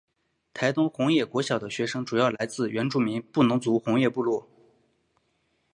[0.51, 4.49] 台东红叶国小的学生主要来自原住民布农族红叶部落。